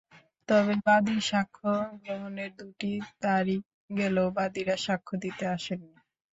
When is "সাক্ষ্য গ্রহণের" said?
1.29-2.51